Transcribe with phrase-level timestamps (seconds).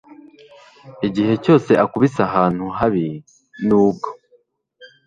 [1.07, 3.05] igihe cyose ukubise ahantu habi,
[3.67, 4.07] nubwo